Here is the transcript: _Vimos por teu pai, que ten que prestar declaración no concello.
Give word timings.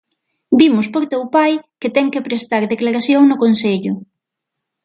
_Vimos 0.59 0.87
por 0.93 1.03
teu 1.11 1.23
pai, 1.35 1.53
que 1.81 1.89
ten 1.95 2.07
que 2.13 2.25
prestar 2.27 2.63
declaración 2.73 3.21
no 3.27 3.39
concello. 3.43 3.93